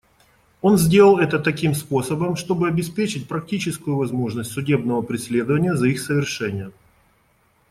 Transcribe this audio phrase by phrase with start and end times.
[0.61, 6.71] Он сделал это таким способом, чтобы обеспечить практическую возможность судебного преследования за их совершение.